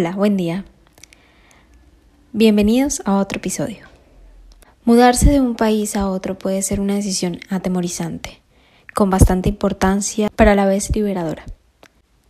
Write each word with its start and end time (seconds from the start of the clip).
Hola, 0.00 0.12
buen 0.12 0.36
día. 0.36 0.64
Bienvenidos 2.32 3.02
a 3.04 3.16
otro 3.16 3.38
episodio. 3.38 3.78
Mudarse 4.84 5.28
de 5.28 5.40
un 5.40 5.56
país 5.56 5.96
a 5.96 6.08
otro 6.08 6.38
puede 6.38 6.62
ser 6.62 6.78
una 6.78 6.94
decisión 6.94 7.40
atemorizante, 7.50 8.40
con 8.94 9.10
bastante 9.10 9.48
importancia, 9.48 10.30
pero 10.36 10.52
a 10.52 10.54
la 10.54 10.66
vez 10.66 10.94
liberadora. 10.94 11.44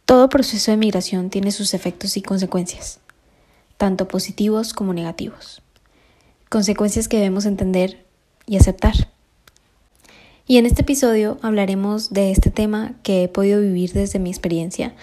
Todo 0.06 0.30
proceso 0.30 0.70
de 0.70 0.78
migración 0.78 1.28
tiene 1.28 1.52
sus 1.52 1.74
efectos 1.74 2.16
y 2.16 2.22
consecuencias, 2.22 3.00
tanto 3.76 4.08
positivos 4.08 4.72
como 4.72 4.94
negativos. 4.94 5.60
Consecuencias 6.48 7.06
que 7.06 7.18
debemos 7.18 7.44
entender 7.44 8.02
y 8.46 8.56
aceptar. 8.56 8.94
Y 10.46 10.56
en 10.56 10.64
este 10.64 10.80
episodio 10.80 11.36
hablaremos 11.42 12.14
de 12.14 12.30
este 12.30 12.50
tema 12.50 12.94
que 13.02 13.24
he 13.24 13.28
podido 13.28 13.60
vivir 13.60 13.92
desde 13.92 14.18
mi 14.18 14.30
experiencia 14.30 14.94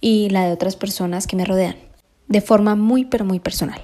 y 0.00 0.30
la 0.30 0.46
de 0.46 0.52
otras 0.52 0.76
personas 0.76 1.26
que 1.26 1.34
me 1.34 1.44
rodean, 1.44 1.74
de 2.28 2.40
forma 2.40 2.76
muy 2.76 3.04
pero 3.04 3.24
muy 3.24 3.40
personal. 3.40 3.80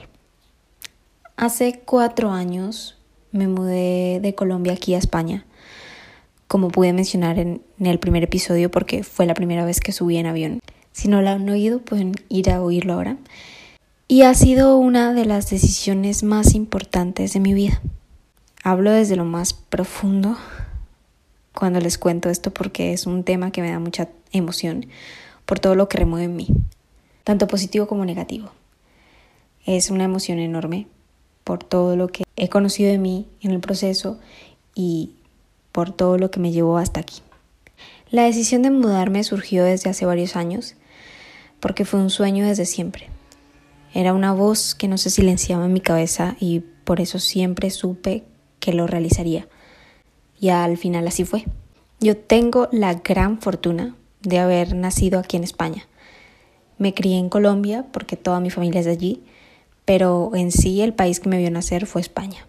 Hace 1.36 1.80
cuatro 1.84 2.30
años 2.30 2.98
me 3.32 3.48
mudé 3.48 4.20
de 4.20 4.34
Colombia 4.34 4.74
aquí 4.74 4.94
a 4.94 4.98
España, 4.98 5.46
como 6.48 6.68
pude 6.68 6.92
mencionar 6.92 7.38
en, 7.38 7.62
el 7.78 7.98
primer 7.98 8.24
episodio 8.24 8.70
porque 8.70 9.04
fue 9.04 9.26
la 9.26 9.34
primera 9.34 9.64
vez 9.64 9.80
que 9.80 9.92
subí 9.92 10.16
en 10.16 10.26
avión. 10.26 10.60
Si 10.92 11.08
no 11.08 11.22
lo 11.22 11.30
han 11.30 11.48
oído, 11.48 11.80
pueden 11.80 12.14
ir 12.28 12.50
a 12.50 12.60
oírlo 12.60 12.94
ahora. 12.94 13.16
Y 14.08 14.22
ha 14.22 14.34
sido 14.34 14.76
una 14.76 15.14
de 15.14 15.24
las 15.24 15.48
decisiones 15.48 16.24
más 16.24 16.54
importantes 16.54 17.32
de 17.32 17.40
mi 17.40 17.54
vida. 17.54 17.80
Hablo 18.64 18.90
desde 18.90 19.16
lo 19.16 19.24
más 19.24 19.54
profundo 19.54 20.36
cuando 21.54 21.80
les 21.80 21.96
cuento 21.96 22.28
esto 22.28 22.52
porque 22.52 22.92
es 22.92 23.06
un 23.06 23.24
tema 23.24 23.52
que 23.52 23.62
me 23.62 23.70
da 23.70 23.78
mucha 23.78 24.08
emoción 24.32 24.86
por 25.46 25.60
todo 25.60 25.74
lo 25.74 25.88
que 25.88 25.98
remueve 25.98 26.24
en 26.24 26.36
mí, 26.36 26.48
tanto 27.24 27.46
positivo 27.46 27.86
como 27.86 28.04
negativo. 28.04 28.50
Es 29.66 29.90
una 29.90 30.04
emoción 30.04 30.38
enorme 30.38 30.86
por 31.44 31.62
todo 31.64 31.96
lo 31.96 32.08
que 32.08 32.24
he 32.36 32.48
conocido 32.48 32.90
de 32.90 32.98
mí 32.98 33.26
en 33.40 33.50
el 33.50 33.60
proceso 33.60 34.18
y 34.74 35.12
por 35.72 35.92
todo 35.92 36.18
lo 36.18 36.30
que 36.30 36.40
me 36.40 36.52
llevó 36.52 36.78
hasta 36.78 37.00
aquí. 37.00 37.22
La 38.10 38.24
decisión 38.24 38.62
de 38.62 38.70
mudarme 38.70 39.22
surgió 39.22 39.64
desde 39.64 39.90
hace 39.90 40.06
varios 40.06 40.36
años 40.36 40.74
porque 41.60 41.84
fue 41.84 42.00
un 42.00 42.10
sueño 42.10 42.46
desde 42.46 42.66
siempre. 42.66 43.08
Era 43.92 44.14
una 44.14 44.32
voz 44.32 44.74
que 44.74 44.88
no 44.88 44.98
se 44.98 45.10
silenciaba 45.10 45.66
en 45.66 45.72
mi 45.72 45.80
cabeza 45.80 46.36
y 46.40 46.60
por 46.60 47.00
eso 47.00 47.18
siempre 47.18 47.70
supe 47.70 48.24
que 48.58 48.72
lo 48.72 48.86
realizaría. 48.86 49.48
Y 50.40 50.48
al 50.48 50.76
final 50.76 51.06
así 51.06 51.24
fue. 51.24 51.44
Yo 52.00 52.16
tengo 52.16 52.68
la 52.72 52.94
gran 52.94 53.40
fortuna 53.40 53.94
de 54.22 54.38
haber 54.38 54.74
nacido 54.74 55.18
aquí 55.18 55.36
en 55.36 55.44
España. 55.44 55.86
Me 56.80 56.94
crié 56.94 57.18
en 57.18 57.28
Colombia 57.28 57.84
porque 57.92 58.16
toda 58.16 58.40
mi 58.40 58.48
familia 58.48 58.80
es 58.80 58.86
de 58.86 58.92
allí, 58.92 59.22
pero 59.84 60.30
en 60.34 60.50
sí 60.50 60.80
el 60.80 60.94
país 60.94 61.20
que 61.20 61.28
me 61.28 61.36
vio 61.36 61.50
nacer 61.50 61.84
fue 61.84 62.00
España. 62.00 62.46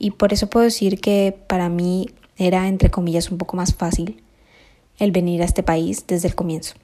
Y 0.00 0.10
por 0.10 0.32
eso 0.32 0.50
puedo 0.50 0.64
decir 0.64 1.00
que 1.00 1.32
para 1.46 1.68
mí 1.68 2.10
era, 2.36 2.66
entre 2.66 2.90
comillas, 2.90 3.30
un 3.30 3.38
poco 3.38 3.56
más 3.56 3.72
fácil 3.72 4.20
el 4.98 5.12
venir 5.12 5.42
a 5.42 5.44
este 5.44 5.62
país 5.62 6.08
desde 6.08 6.26
el 6.26 6.34
comienzo. 6.34 6.74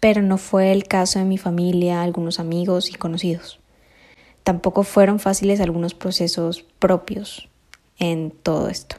Pero 0.00 0.22
no 0.22 0.38
fue 0.38 0.72
el 0.72 0.84
caso 0.84 1.18
de 1.18 1.26
mi 1.26 1.36
familia, 1.36 2.02
algunos 2.02 2.40
amigos 2.40 2.88
y 2.88 2.94
conocidos. 2.94 3.60
Tampoco 4.42 4.84
fueron 4.84 5.20
fáciles 5.20 5.60
algunos 5.60 5.92
procesos 5.92 6.64
propios 6.78 7.50
en 7.98 8.30
todo 8.30 8.70
esto. 8.70 8.96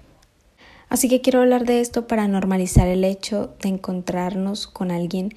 Así 0.90 1.08
que 1.08 1.22
quiero 1.22 1.42
hablar 1.42 1.66
de 1.66 1.82
esto 1.82 2.08
para 2.08 2.28
normalizar 2.28 2.88
el 2.88 3.04
hecho 3.04 3.54
de 3.62 3.70
encontrarnos 3.70 4.66
con 4.66 4.90
alguien 4.90 5.34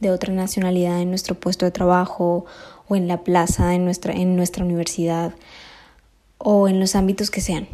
de 0.00 0.10
otra 0.10 0.32
nacionalidad 0.32 1.00
en 1.00 1.10
nuestro 1.10 1.36
puesto 1.36 1.64
de 1.64 1.70
trabajo 1.70 2.44
o 2.88 2.96
en 2.96 3.06
la 3.06 3.22
plaza 3.22 3.74
en 3.74 3.84
nuestra, 3.84 4.12
en 4.12 4.36
nuestra 4.36 4.64
universidad 4.64 5.32
o 6.38 6.68
en 6.68 6.80
los 6.80 6.96
ámbitos 6.96 7.30
que 7.30 7.40
sean. 7.40 7.68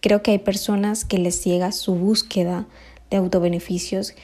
Creo 0.00 0.22
que 0.22 0.30
hay 0.30 0.38
personas 0.38 1.04
que 1.04 1.18
les 1.18 1.40
ciega 1.40 1.72
su 1.72 1.96
búsqueda 1.96 2.66
de 3.10 3.16
autobeneficios 3.16 4.14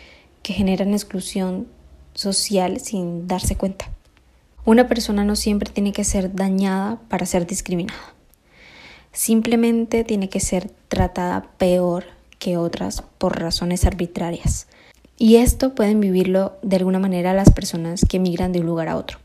que 0.43 0.53
generan 0.53 0.93
exclusión 0.93 1.67
social 2.15 2.78
sin 2.78 3.27
darse 3.27 3.56
cuenta. 3.56 3.91
Una 4.65 4.87
persona 4.87 5.25
no 5.25 5.34
siempre 5.34 5.71
tiene 5.71 5.93
que 5.93 6.05
ser 6.05 6.34
dañada 6.34 7.00
para 7.09 7.27
ser 7.27 7.47
discriminada. 7.47 7.99
Simplemente 9.12 10.05
tiene 10.05 10.28
que 10.28 10.41
ser 10.41 10.71
tratada 10.88 11.50
peor 11.59 12.13
que 12.44 12.59
otras 12.59 13.03
por 13.16 13.41
razones 13.41 13.87
arbitrarias. 13.87 14.66
Y 15.16 15.37
esto 15.37 15.75
pueden 15.75 15.99
vivirlo 15.99 16.59
de 16.60 16.77
alguna 16.77 16.99
manera 16.99 17.32
las 17.32 17.50
personas 17.50 18.05
que 18.06 18.19
migran 18.19 18.53
de 18.53 18.60
un 18.60 18.66
lugar 18.66 18.88
a 18.88 18.97
otro. 18.97 19.19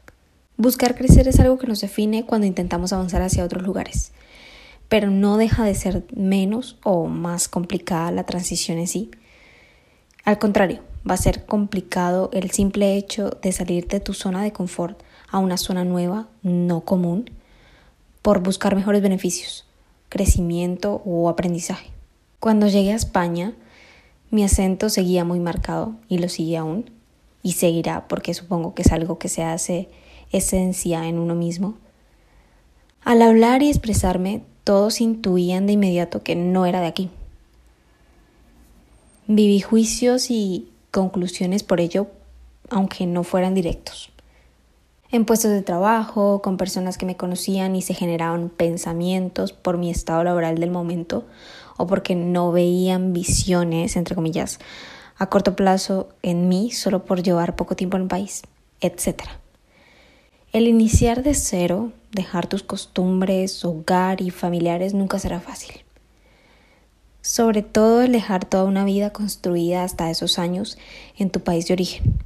Buscar 0.56 0.96
crecer 0.96 1.28
es 1.28 1.38
algo 1.42 1.58
que 1.58 1.68
nos 1.68 1.82
define 1.82 2.26
cuando 2.26 2.48
intentamos 2.48 2.94
avanzar 2.94 3.22
hacia 3.22 3.44
otros 3.44 3.64
lugares, 3.64 4.14
pero 4.88 5.12
no 5.12 5.36
deja 5.36 5.66
de 5.66 5.76
ser 5.76 6.06
menos 6.16 6.78
o 6.82 7.08
más 7.08 7.50
complicada 7.50 8.10
la 8.12 8.26
transición 8.26 8.78
en 8.78 8.88
sí. 8.88 9.12
Al 10.24 10.40
contrario, 10.40 10.80
va 11.10 11.16
a 11.16 11.18
ser 11.18 11.46
complicado 11.46 12.30
el 12.32 12.52
simple 12.52 12.96
hecho 12.96 13.32
de 13.42 13.52
salir 13.52 13.86
de 13.90 14.00
tu 14.00 14.14
zona 14.14 14.42
de 14.44 14.54
confort 14.54 14.98
a 15.30 15.40
una 15.40 15.58
zona 15.58 15.84
nueva, 15.84 16.30
no 16.42 16.82
común, 16.82 17.30
por 18.22 18.40
buscar 18.42 18.78
mejores 18.78 19.02
beneficios 19.02 19.66
crecimiento 20.08 21.02
o 21.06 21.28
aprendizaje. 21.30 21.99
Cuando 22.40 22.68
llegué 22.68 22.94
a 22.94 22.96
España, 22.96 23.54
mi 24.32 24.46
acento 24.46 24.88
seguía 24.88 25.26
muy 25.26 25.42
marcado 25.42 25.96
y 26.08 26.20
lo 26.20 26.30
sigue 26.30 26.56
aún 26.56 26.90
y 27.44 27.54
seguirá 27.54 28.08
porque 28.08 28.34
supongo 28.34 28.74
que 28.74 28.84
es 28.84 28.94
algo 28.94 29.20
que 29.20 29.28
se 29.28 29.44
hace 29.44 29.90
esencia 30.32 31.06
en 31.08 31.20
uno 31.20 31.36
mismo. 31.36 31.76
Al 33.04 33.22
hablar 33.24 33.62
y 33.62 33.70
expresarme, 33.70 34.42
todos 34.64 35.02
intuían 35.02 35.68
de 35.68 35.74
inmediato 35.74 36.24
que 36.24 36.38
no 36.38 36.66
era 36.66 36.80
de 36.80 36.88
aquí. 36.88 37.10
Viví 39.28 39.60
juicios 39.60 40.32
y 40.32 40.70
conclusiones 40.92 41.64
por 41.64 41.82
ello, 41.82 42.08
aunque 42.70 43.06
no 43.06 43.24
fueran 43.24 43.54
directos 43.54 44.14
en 45.12 45.26
puestos 45.26 45.52
de 45.52 45.64
trabajo, 45.64 46.42
con 46.44 46.58
personas 46.58 46.98
que 46.98 47.06
me 47.06 47.18
conocían 47.18 47.76
y 47.76 47.82
se 47.82 47.96
generaban 47.96 48.50
pensamientos 48.50 49.54
por 49.54 49.78
mi 49.78 49.90
estado 49.90 50.24
laboral 50.24 50.60
del 50.60 50.70
momento 50.70 51.26
o 51.80 51.88
porque 51.88 52.14
no 52.14 52.52
veían 52.52 53.14
visiones, 53.14 53.96
entre 53.96 54.14
comillas, 54.14 54.60
a 55.18 55.28
corto 55.28 55.56
plazo 55.56 56.10
en 56.22 56.48
mí 56.48 56.72
solo 56.72 57.06
por 57.06 57.24
llevar 57.24 57.56
poco 57.56 57.76
tiempo 57.76 57.98
en 57.98 58.04
el 58.04 58.08
país, 58.10 58.44
etc. 58.82 59.24
El 60.52 60.68
iniciar 60.68 61.24
de 61.24 61.34
cero, 61.34 61.92
dejar 62.12 62.48
tus 62.48 62.62
costumbres, 62.62 63.66
hogar 63.66 64.22
y 64.22 64.30
familiares 64.30 64.94
nunca 64.94 65.18
será 65.18 65.40
fácil. 65.40 65.72
Sobre 67.22 67.64
todo 67.64 68.02
el 68.02 68.12
dejar 68.12 68.46
toda 68.46 68.66
una 68.66 68.86
vida 68.86 69.12
construida 69.12 69.84
hasta 69.84 70.12
esos 70.12 70.38
años 70.38 70.78
en 71.18 71.30
tu 71.30 71.40
país 71.40 71.68
de 71.68 71.74
origen 71.74 72.20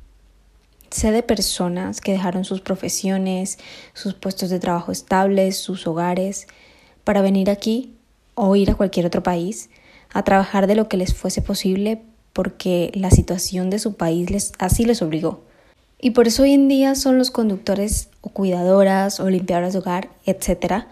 Sé 0.94 1.12
de 1.12 1.24
personas 1.24 2.02
que 2.02 2.12
dejaron 2.12 2.46
sus 2.46 2.62
profesiones, 2.62 3.58
sus 3.96 4.13
puestos 4.13 4.52
de 4.52 4.59
trabajo 4.59 4.92
estables, 4.92 5.58
sus 5.58 5.88
hogares, 5.88 6.46
para 7.03 7.24
venir 7.24 7.50
aquí 7.50 7.96
o 8.36 8.56
ir 8.56 8.72
a 8.72 8.76
cualquier 8.76 9.06
otro 9.06 9.24
país 9.24 9.70
a 10.14 10.24
trabajar 10.24 10.68
de 10.68 10.76
lo 10.76 10.88
que 10.88 10.98
les 10.98 11.14
fuese 11.14 11.42
posible 11.42 12.02
porque 12.34 12.92
la 12.96 13.12
situación 13.12 13.70
de 13.70 13.80
su 13.80 13.96
país 13.96 14.30
les, 14.30 14.54
así 14.60 14.86
les 14.86 15.02
obligó. 15.02 15.42
Y 16.00 16.12
por 16.12 16.28
eso 16.28 16.44
hoy 16.44 16.54
en 16.54 16.68
día 16.68 16.96
son 16.96 17.18
los 17.18 17.32
conductores 17.32 18.10
o 18.22 18.30
cuidadoras 18.30 19.20
o 19.20 19.30
limpiadoras 19.30 19.74
de 19.74 19.80
hogar, 19.80 20.10
etc. 20.26 20.86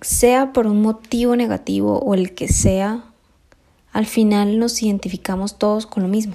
Sea 0.00 0.52
por 0.52 0.66
un 0.66 0.80
motivo 0.80 1.36
negativo 1.36 1.98
o 1.98 2.14
el 2.14 2.34
que 2.34 2.48
sea, 2.48 3.04
al 3.92 4.06
final 4.06 4.58
nos 4.58 4.82
identificamos 4.82 5.58
todos 5.58 5.86
con 5.86 6.02
lo 6.02 6.08
mismo 6.08 6.34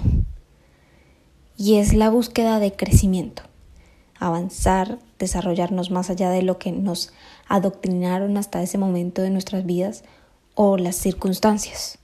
y 1.56 1.76
es 1.76 1.94
la 1.94 2.10
búsqueda 2.10 2.58
de 2.58 2.72
crecimiento, 2.72 3.42
avanzar, 4.26 4.98
desarrollarnos 5.18 5.90
más 5.90 6.10
allá 6.10 6.30
de 6.30 6.42
lo 6.42 6.58
que 6.58 6.72
nos 6.72 7.12
adoctrinaron 7.48 8.36
hasta 8.36 8.62
ese 8.62 8.78
momento 8.78 9.22
de 9.22 9.30
nuestras 9.30 9.66
vidas 9.66 10.04
o 10.54 10.76
las 10.76 10.96
circunstancias. 10.96 11.98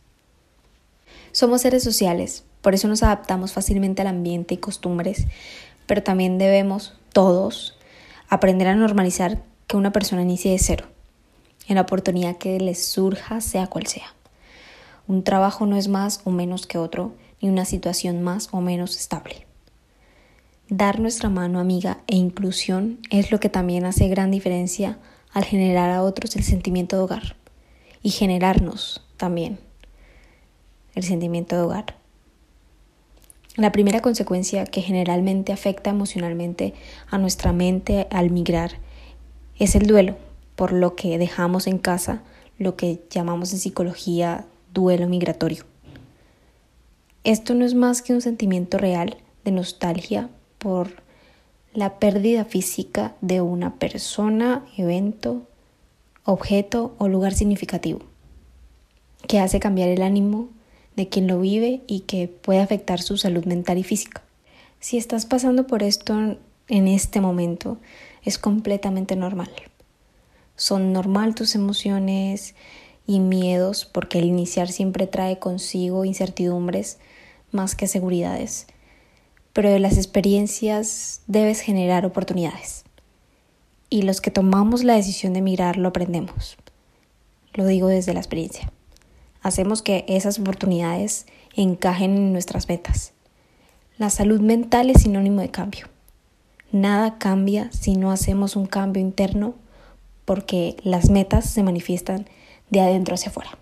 Somos 1.33 1.63
seres 1.63 1.83
sociales, 1.83 2.45
por 2.61 2.75
eso 2.75 2.89
nos 2.89 3.03
adaptamos 3.03 3.53
fácilmente 3.53 4.03
al 4.03 4.09
ambiente 4.09 4.55
y 4.55 4.59
costumbres, 4.59 5.27
pero 5.87 6.03
también 6.03 6.39
debemos, 6.39 6.95
todos, 7.13 7.79
aprender 8.29 8.69
a 8.69 8.75
normalizar 8.75 9.43
que 9.67 9.77
una 9.77 9.93
persona 9.93 10.23
inicie 10.23 10.53
de 10.53 10.59
cero, 10.59 10.87
en 11.69 11.77
la 11.77 11.83
oportunidad 11.83 12.37
que 12.37 12.59
les 12.61 12.85
surja, 12.85 13.41
sea 13.41 13.69
cual 13.69 13.87
sea. 13.87 14.15
Un 15.07 15.25
trabajo 15.25 15.67
no 15.67 15.77
es 15.77 15.89
más 15.89 16.21
o 16.25 16.31
menos 16.31 16.67
que 16.67 16.79
otro, 16.79 17.13
ni 17.41 17.49
una 17.49 17.65
situación 17.65 18.23
más 18.23 18.49
o 18.53 18.61
menos 18.61 18.97
estable. 18.97 19.50
Dar 20.71 21.01
nuestra 21.01 21.29
mano 21.29 21.59
amiga 21.59 21.99
e 22.07 22.15
inclusión 22.15 23.01
es 23.11 23.33
lo 23.33 23.41
que 23.41 23.49
también 23.49 23.85
hace 23.87 24.07
gran 24.07 24.31
diferencia 24.31 24.99
al 25.33 25.45
generar 25.45 25.91
a 25.91 26.05
otros 26.05 26.37
el 26.37 26.45
sentimiento 26.45 26.95
de 26.95 27.03
hogar 27.03 27.35
y 28.05 28.11
generarnos 28.11 29.05
también 29.17 29.59
el 30.95 31.03
sentimiento 31.03 31.57
de 31.57 31.63
hogar. 31.63 31.97
La 33.57 33.73
primera 33.73 34.01
consecuencia 34.01 34.65
que 34.65 34.81
generalmente 34.81 35.53
afecta 35.53 35.91
emocionalmente 35.91 36.75
a 37.09 37.19
nuestra 37.19 37.53
mente 37.53 38.07
al 38.13 38.31
migrar 38.31 38.75
es 39.59 39.75
el 39.75 39.89
duelo, 39.89 40.19
por 40.55 40.73
lo 40.73 40.95
que 40.95 41.19
dejamos 41.19 41.67
en 41.67 41.79
casa 41.79 42.23
lo 42.59 42.77
que 42.77 43.03
llamamos 43.11 43.53
en 43.53 43.59
psicología 43.59 44.47
duelo 44.73 45.09
migratorio. 45.09 45.65
Esto 47.25 47.55
no 47.55 47.65
es 47.65 47.75
más 47.75 48.03
que 48.03 48.13
un 48.13 48.21
sentimiento 48.21 48.79
real 48.79 49.17
de 49.45 49.51
nostalgia 49.51 50.31
por 50.61 51.03
la 51.75 51.99
pérdida 51.99 52.45
física 52.45 53.17
de 53.21 53.41
una 53.41 53.75
persona, 53.77 54.65
evento, 54.77 55.43
objeto 56.25 56.95
o 56.99 57.09
lugar 57.09 57.35
significativo, 57.35 58.01
que 59.27 59.41
hace 59.41 59.59
cambiar 59.59 59.89
el 59.89 60.03
ánimo 60.03 60.49
de 60.97 61.09
quien 61.09 61.27
lo 61.27 61.41
vive 61.41 61.83
y 61.87 62.01
que 62.01 62.29
puede 62.29 62.61
afectar 62.61 63.01
su 63.01 63.17
salud 63.17 63.45
mental 63.47 63.79
y 63.79 63.83
física. 63.83 64.23
Si 64.79 64.99
estás 64.99 65.27
pasando 65.27 65.67
por 65.67 65.83
esto 65.83 66.37
en 66.69 66.89
este 66.89 67.21
momento, 67.21 67.79
es 68.23 68.39
completamente 68.39 69.17
normal. 69.17 69.51
Son 70.57 70.93
normal 70.93 71.35
tus 71.35 71.55
emociones 71.55 72.55
y 73.07 73.21
miedos 73.21 73.87
porque 73.87 74.19
el 74.19 74.27
iniciar 74.27 74.69
siempre 74.69 75.07
trae 75.07 75.39
consigo 75.39 76.05
incertidumbres 76.05 76.99
más 77.51 77.75
que 77.75 77.87
seguridades. 77.87 78.67
Pero 79.53 79.71
de 79.71 79.81
las 79.81 79.97
experiencias 79.97 81.23
debes 81.27 81.61
generar 81.61 82.07
oportunidades. 82.07 82.85
Y 83.89 84.03
los 84.03 84.21
que 84.21 84.31
tomamos 84.31 84.85
la 84.85 84.95
decisión 84.95 85.33
de 85.33 85.43
mirar 85.43 85.77
lo 85.77 85.89
aprendemos. 85.89 86.57
Lo 87.55 87.67
digo 87.67 87.89
desde 87.89 88.15
la 88.15 88.21
experiencia. 88.21 88.73
Hacemos 89.43 89.83
que 89.83 90.05
esas 90.07 90.39
oportunidades 90.39 91.27
encajen 91.57 92.17
en 92.17 92.33
nuestras 92.33 92.69
metas. 92.69 93.13
La 93.99 94.11
salud 94.11 94.41
mental 94.41 94.91
es 94.91 95.03
sinónimo 95.03 95.41
de 95.41 95.51
cambio. 95.51 95.89
Nada 96.73 97.19
cambia 97.19 97.71
si 97.73 97.97
no 97.97 98.13
hacemos 98.13 98.55
un 98.55 98.67
cambio 98.67 99.03
interno 99.03 99.55
porque 100.25 100.77
las 100.85 101.11
metas 101.11 101.51
se 101.51 101.65
manifiestan 101.65 102.27
de 102.71 102.81
adentro 102.81 103.15
hacia 103.15 103.31
afuera. 103.31 103.59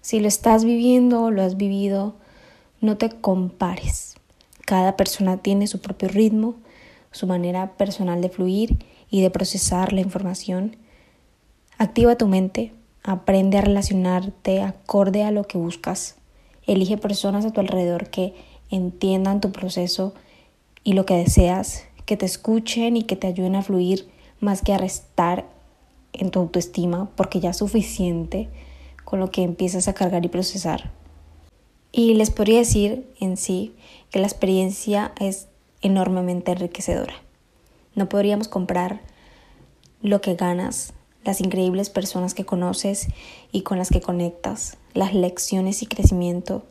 Si 0.00 0.20
lo 0.20 0.28
estás 0.28 0.64
viviendo 0.64 1.24
o 1.24 1.30
lo 1.30 1.42
has 1.42 1.56
vivido, 1.56 2.14
no 2.80 2.96
te 2.96 3.10
compares. 3.10 4.14
Cada 4.70 4.96
persona 4.96 5.38
tiene 5.38 5.66
su 5.66 5.80
propio 5.80 6.06
ritmo, 6.06 6.54
su 7.10 7.26
manera 7.26 7.72
personal 7.72 8.20
de 8.20 8.28
fluir 8.28 8.78
y 9.10 9.20
de 9.20 9.28
procesar 9.28 9.92
la 9.92 10.00
información. 10.00 10.76
Activa 11.76 12.14
tu 12.14 12.28
mente, 12.28 12.72
aprende 13.02 13.58
a 13.58 13.62
relacionarte 13.62 14.62
acorde 14.62 15.24
a 15.24 15.32
lo 15.32 15.42
que 15.42 15.58
buscas. 15.58 16.18
Elige 16.68 16.98
personas 16.98 17.44
a 17.44 17.52
tu 17.52 17.58
alrededor 17.58 18.10
que 18.10 18.36
entiendan 18.70 19.40
tu 19.40 19.50
proceso 19.50 20.14
y 20.84 20.92
lo 20.92 21.04
que 21.04 21.16
deseas, 21.16 21.82
que 22.06 22.16
te 22.16 22.26
escuchen 22.26 22.96
y 22.96 23.02
que 23.02 23.16
te 23.16 23.26
ayuden 23.26 23.56
a 23.56 23.62
fluir 23.62 24.08
más 24.38 24.62
que 24.62 24.72
a 24.72 24.78
restar 24.78 25.46
en 26.12 26.30
tu 26.30 26.38
autoestima, 26.38 27.10
porque 27.16 27.40
ya 27.40 27.50
es 27.50 27.56
suficiente 27.56 28.48
con 29.02 29.18
lo 29.18 29.32
que 29.32 29.42
empiezas 29.42 29.88
a 29.88 29.94
cargar 29.94 30.24
y 30.24 30.28
procesar. 30.28 30.99
Y 31.92 32.14
les 32.14 32.30
podría 32.30 32.58
decir 32.58 33.08
en 33.20 33.36
sí 33.36 33.74
que 34.10 34.20
la 34.20 34.26
experiencia 34.26 35.12
es 35.18 35.48
enormemente 35.82 36.52
enriquecedora. 36.52 37.14
No 37.94 38.08
podríamos 38.08 38.48
comprar 38.48 39.00
lo 40.00 40.20
que 40.20 40.34
ganas, 40.34 40.92
las 41.24 41.40
increíbles 41.40 41.90
personas 41.90 42.34
que 42.34 42.44
conoces 42.46 43.08
y 43.52 43.62
con 43.62 43.78
las 43.78 43.90
que 43.90 44.00
conectas, 44.00 44.78
las 44.94 45.14
lecciones 45.14 45.82
y 45.82 45.86
crecimiento. 45.86 46.64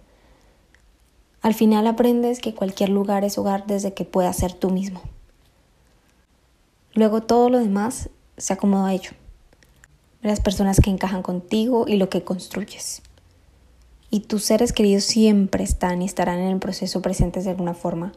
Al 1.42 1.54
final 1.54 1.88
aprendes 1.88 2.40
que 2.40 2.54
cualquier 2.54 2.90
lugar 2.90 3.24
es 3.24 3.38
hogar 3.38 3.66
desde 3.68 3.94
que 3.94 4.06
puedas 4.06 4.38
ser 4.38 4.54
tú 4.54 4.70
mismo. 4.70 5.02
Luego 6.94 7.22
todo 7.22 7.50
lo 7.50 7.60
demás 7.60 8.10
se 8.38 8.54
acomoda 8.54 8.88
a 8.88 8.94
ello. 8.94 9.12
Las 10.22 10.42
personas 10.42 10.80
que 10.82 10.90
encajan 10.90 11.22
contigo 11.22 11.86
y 11.88 11.98
lo 11.98 12.10
que 12.10 12.24
construyes 12.24 13.02
y 14.10 14.22
tus 14.22 14.44
seres 14.44 14.74
queridos 14.74 15.04
siempre 15.04 15.64
están 15.64 16.02
y 16.02 16.06
estarán 16.06 16.40
en 16.40 16.52
el 16.52 16.60
proceso 16.60 17.02
presentes 17.02 17.44
de 17.46 17.52
alguna 17.52 17.74
forma. 17.74 18.12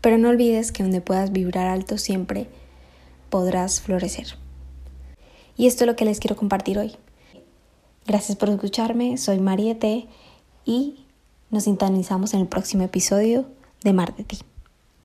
Pero 0.00 0.18
no 0.18 0.28
olvides 0.28 0.72
que 0.72 0.82
donde 0.82 1.00
puedas 1.00 1.32
vibrar 1.32 1.66
alto 1.66 1.98
siempre 1.98 2.46
podrás 3.30 3.80
florecer. 3.80 4.36
Y 5.56 5.66
esto 5.66 5.84
es 5.84 5.88
lo 5.88 5.96
que 5.96 6.04
les 6.04 6.20
quiero 6.20 6.36
compartir 6.36 6.78
hoy. 6.78 6.96
Gracias 8.06 8.36
por 8.36 8.48
escucharme, 8.48 9.18
soy 9.18 9.38
Mariette 9.38 10.08
y 10.64 11.04
nos 11.50 11.64
sintonizamos 11.64 12.32
en 12.34 12.40
el 12.40 12.46
próximo 12.46 12.84
episodio 12.84 13.46
de 13.82 13.92
Mar 13.92 14.14
de 14.16 14.24
Ti. 14.24 14.38